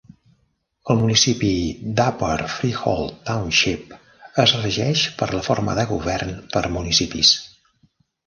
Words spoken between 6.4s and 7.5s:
per municipis.